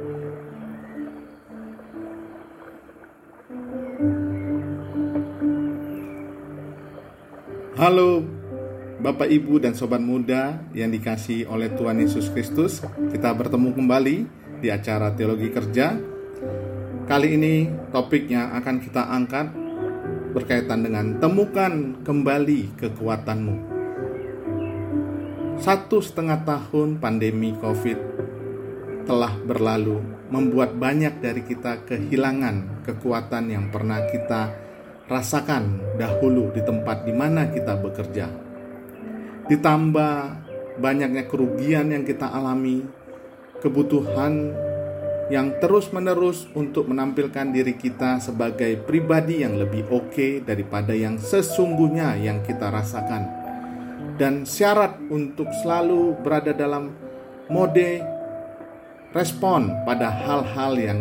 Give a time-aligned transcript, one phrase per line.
[0.00, 0.08] Halo
[9.04, 12.80] Bapak Ibu dan Sobat Muda yang dikasih oleh Tuhan Yesus Kristus.
[13.12, 14.16] Kita bertemu kembali
[14.64, 15.92] di acara Teologi Kerja.
[17.04, 19.52] Kali ini topiknya akan kita angkat
[20.32, 23.56] berkaitan dengan Temukan kembali kekuatanmu.
[25.60, 28.20] Satu setengah tahun pandemi COVID
[29.10, 29.98] telah berlalu
[30.30, 34.54] Membuat banyak dari kita kehilangan kekuatan yang pernah kita
[35.10, 38.30] rasakan dahulu di tempat di mana kita bekerja.
[39.50, 40.14] Ditambah
[40.78, 42.86] banyaknya kerugian yang kita alami,
[43.58, 44.54] kebutuhan
[45.34, 52.46] yang terus-menerus untuk menampilkan diri kita sebagai pribadi yang lebih oke daripada yang sesungguhnya yang
[52.46, 53.26] kita rasakan.
[54.14, 56.94] Dan syarat untuk selalu berada dalam
[57.50, 58.19] mode
[59.10, 61.00] respon pada hal-hal yang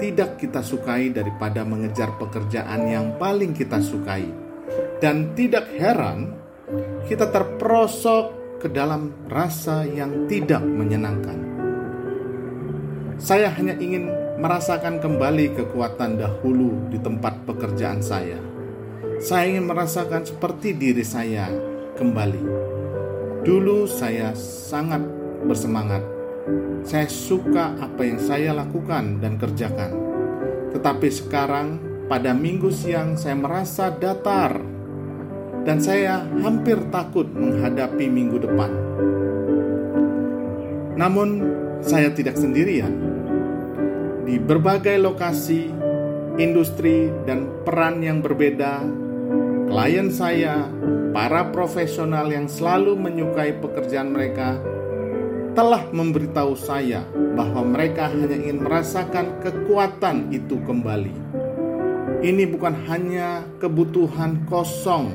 [0.00, 4.24] tidak kita sukai daripada mengejar pekerjaan yang paling kita sukai.
[5.00, 6.36] Dan tidak heran,
[7.04, 11.38] kita terperosok ke dalam rasa yang tidak menyenangkan.
[13.20, 14.08] Saya hanya ingin
[14.40, 18.40] merasakan kembali kekuatan dahulu di tempat pekerjaan saya.
[19.20, 21.52] Saya ingin merasakan seperti diri saya
[22.00, 22.44] kembali.
[23.44, 25.04] Dulu saya sangat
[25.44, 26.19] bersemangat
[26.84, 29.92] saya suka apa yang saya lakukan dan kerjakan.
[30.70, 31.68] Tetapi sekarang,
[32.06, 34.58] pada minggu siang, saya merasa datar,
[35.62, 38.70] dan saya hampir takut menghadapi minggu depan.
[40.96, 41.28] Namun,
[41.84, 42.92] saya tidak sendirian.
[44.24, 45.68] Di berbagai lokasi,
[46.38, 48.84] industri, dan peran yang berbeda,
[49.68, 50.66] klien saya,
[51.10, 54.58] para profesional yang selalu menyukai pekerjaan mereka,
[55.52, 57.02] telah memberitahu saya
[57.34, 61.14] bahwa mereka hanya ingin merasakan kekuatan itu kembali.
[62.20, 65.10] Ini bukan hanya kebutuhan kosong.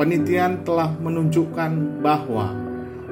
[0.00, 2.56] Penelitian telah menunjukkan bahwa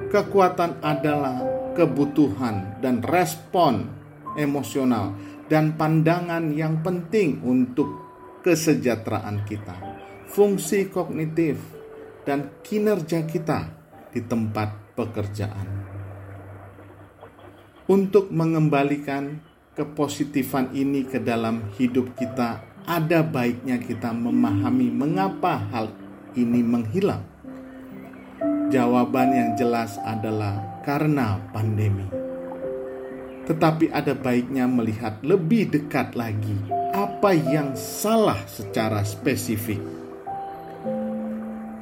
[0.09, 1.39] kekuatan adalah
[1.77, 3.87] kebutuhan dan respon
[4.35, 5.15] emosional
[5.47, 7.89] dan pandangan yang penting untuk
[8.41, 9.77] kesejahteraan kita,
[10.33, 11.61] fungsi kognitif,
[12.25, 13.69] dan kinerja kita
[14.11, 15.69] di tempat pekerjaan.
[17.89, 19.41] Untuk mengembalikan
[19.73, 25.89] kepositifan ini ke dalam hidup kita, ada baiknya kita memahami mengapa hal
[26.37, 27.25] ini menghilang.
[28.71, 32.07] Jawaban yang jelas adalah karena pandemi.
[33.51, 36.55] Tetapi ada baiknya melihat lebih dekat lagi
[36.95, 39.83] apa yang salah secara spesifik.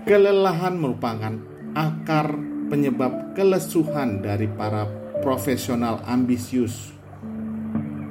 [0.09, 1.37] Kelelahan merupakan
[1.77, 2.33] akar
[2.69, 4.85] penyebab kelesuhan dari para
[5.25, 6.93] profesional ambisius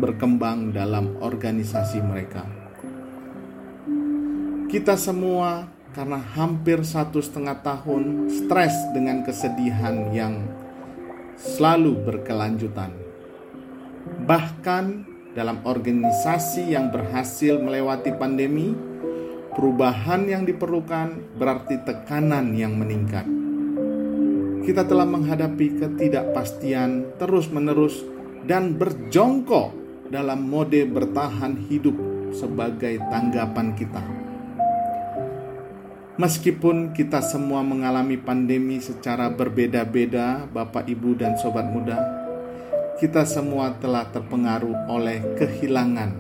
[0.02, 2.46] berkembang dalam organisasi mereka.
[4.68, 10.46] Kita semua karena hampir satu setengah tahun stres dengan kesedihan yang
[11.38, 12.92] selalu berkelanjutan.
[14.28, 14.86] Bahkan
[15.34, 18.74] dalam organisasi yang berhasil melewati pandemi,
[19.54, 23.37] perubahan yang diperlukan berarti tekanan yang meningkat
[24.68, 28.04] kita telah menghadapi ketidakpastian terus-menerus
[28.44, 29.72] dan berjongkok
[30.12, 31.96] dalam mode bertahan hidup
[32.36, 34.04] sebagai tanggapan kita.
[36.20, 42.04] Meskipun kita semua mengalami pandemi secara berbeda-beda, Bapak, Ibu, dan sobat muda,
[43.00, 46.12] kita semua telah terpengaruh oleh kehilangan,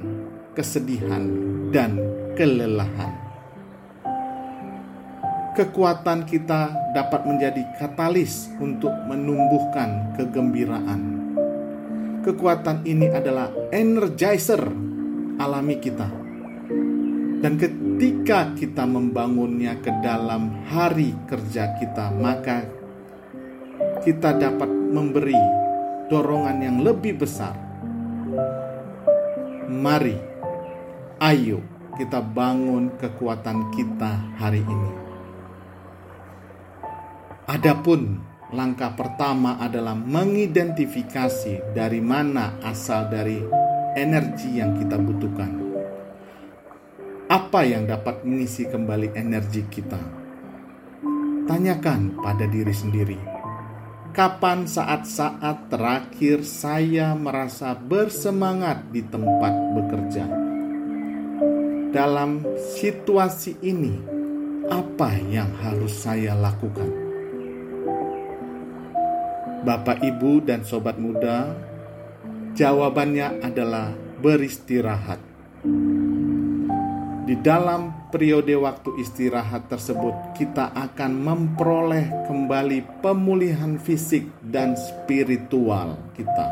[0.55, 1.27] kesedihan,
[1.75, 1.99] dan
[2.39, 3.26] kelelahan
[5.57, 11.17] kekuatan kita dapat menjadi katalis untuk menumbuhkan kegembiraan.
[12.21, 14.61] Kekuatan ini adalah energizer
[15.41, 16.05] alami kita.
[17.41, 22.61] Dan ketika kita membangunnya ke dalam hari kerja kita, maka
[24.05, 25.41] kita dapat memberi
[26.05, 27.57] dorongan yang lebih besar.
[29.65, 30.17] Mari,
[31.17, 31.65] ayo
[31.97, 35.06] kita bangun kekuatan kita hari ini.
[37.47, 38.19] Adapun
[38.51, 43.39] langkah pertama adalah mengidentifikasi dari mana asal dari
[43.95, 45.55] energi yang kita butuhkan.
[47.31, 49.95] Apa yang dapat mengisi kembali energi kita?
[51.47, 53.19] Tanyakan pada diri sendiri.
[54.11, 60.27] Kapan saat-saat terakhir saya merasa bersemangat di tempat bekerja?
[61.95, 62.43] Dalam
[62.75, 63.95] situasi ini,
[64.67, 67.06] apa yang harus saya lakukan?
[69.67, 71.51] Bapak, Ibu, dan sobat muda,
[72.57, 75.21] Jawabannya adalah beristirahat.
[77.29, 86.49] Di dalam periode waktu istirahat tersebut, kita akan memperoleh kembali pemulihan fisik dan spiritual kita.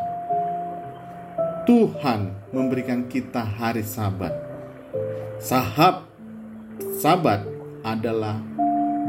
[1.65, 4.38] Tuhan memberikan kita hari Sabat.
[5.41, 6.06] Sahab
[7.01, 7.41] Sabat
[7.81, 8.38] adalah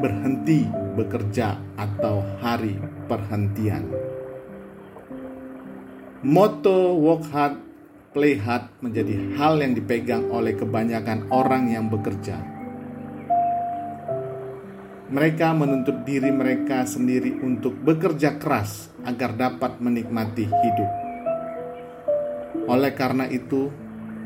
[0.01, 3.85] berhenti bekerja atau hari perhentian.
[6.25, 7.67] Moto work hard
[8.17, 12.41] Playhat menjadi hal yang dipegang oleh kebanyakan orang yang bekerja.
[15.13, 20.91] Mereka menuntut diri mereka sendiri untuk bekerja keras agar dapat menikmati hidup.
[22.73, 23.69] Oleh karena itu,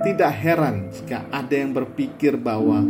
[0.06, 2.86] tidak heran jika ada yang berpikir bahwa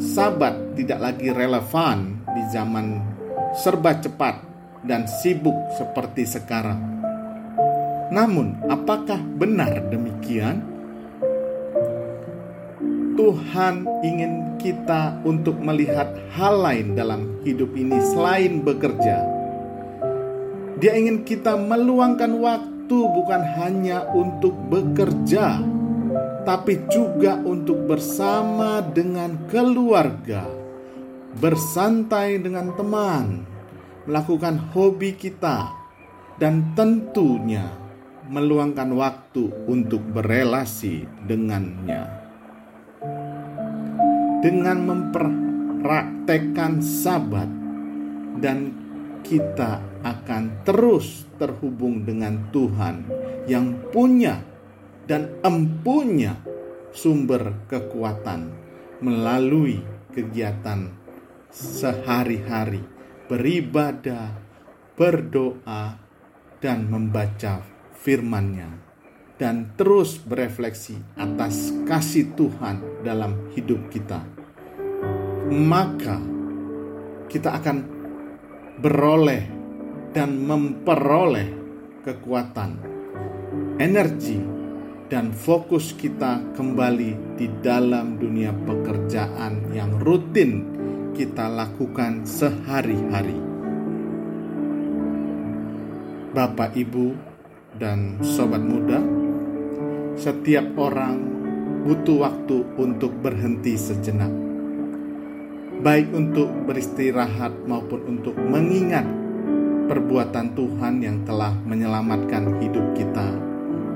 [0.00, 3.17] sabat tidak lagi relevan di zaman
[3.56, 4.44] serba cepat
[4.84, 6.80] dan sibuk seperti sekarang.
[8.08, 10.64] Namun, apakah benar demikian?
[13.18, 19.26] Tuhan ingin kita untuk melihat hal lain dalam hidup ini selain bekerja.
[20.78, 25.58] Dia ingin kita meluangkan waktu bukan hanya untuk bekerja,
[26.46, 30.46] tapi juga untuk bersama dengan keluarga,
[31.38, 33.46] bersantai dengan teman,
[34.10, 35.70] melakukan hobi kita,
[36.42, 37.70] dan tentunya
[38.26, 42.06] meluangkan waktu untuk berelasi dengannya.
[44.38, 47.50] Dengan mempraktekkan sabat
[48.38, 48.70] dan
[49.26, 53.02] kita akan terus terhubung dengan Tuhan
[53.50, 54.38] yang punya
[55.10, 56.38] dan empunya
[56.94, 58.50] sumber kekuatan
[59.02, 59.82] melalui
[60.14, 60.97] kegiatan
[61.50, 62.82] sehari-hari
[63.28, 64.32] beribadah,
[64.96, 66.00] berdoa,
[66.58, 67.62] dan membaca
[67.94, 68.88] firman-Nya
[69.38, 74.26] dan terus berefleksi atas kasih Tuhan dalam hidup kita,
[75.54, 76.18] maka
[77.30, 77.78] kita akan
[78.82, 79.46] beroleh
[80.10, 81.48] dan memperoleh
[82.02, 82.70] kekuatan,
[83.78, 84.42] energi,
[85.06, 90.66] dan fokus kita kembali di dalam dunia pekerjaan yang rutin
[91.18, 93.34] kita lakukan sehari-hari.
[96.30, 97.10] Bapak, Ibu,
[97.74, 99.02] dan sobat muda,
[100.14, 101.18] setiap orang
[101.82, 104.30] butuh waktu untuk berhenti sejenak,
[105.82, 109.10] baik untuk beristirahat maupun untuk mengingat
[109.90, 113.26] perbuatan Tuhan yang telah menyelamatkan hidup kita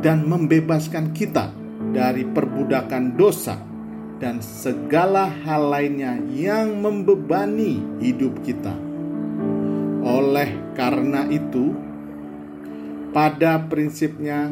[0.02, 1.54] dan membebaskan kita
[1.94, 3.71] dari perbudakan dosa
[4.22, 8.70] dan segala hal lainnya yang membebani hidup kita.
[10.06, 11.74] Oleh karena itu,
[13.10, 14.46] pada prinsipnya,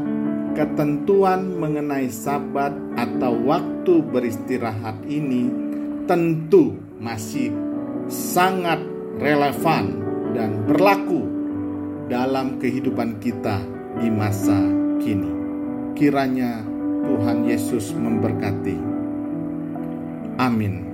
[0.59, 5.47] ketentuan mengenai Sabat atau waktu beristirahat ini
[6.11, 7.55] tentu masih
[8.11, 8.83] sangat
[9.23, 10.03] relevan
[10.35, 11.23] dan berlaku
[12.11, 13.63] dalam kehidupan kita
[14.03, 14.59] di masa
[14.99, 15.31] kini.
[15.95, 16.67] Kiranya
[17.07, 19.00] Tuhan Yesus memberkati.
[20.51, 20.90] Amin.